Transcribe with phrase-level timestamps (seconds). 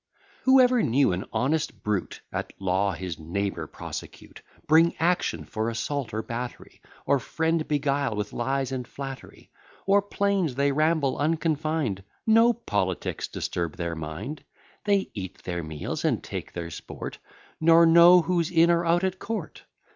[0.45, 6.23] _Whoever knew an honest brute At law his neighbour prosecute, Bring action for assault or
[6.23, 9.51] battery, Or friend beguile with lies and flattery?
[9.87, 14.43] O'er plains they ramble unconfined, No politics disturb their mind;
[14.85, 17.19] They eat their meals, and take their sport
[17.59, 19.65] Nor know who's in or out at court.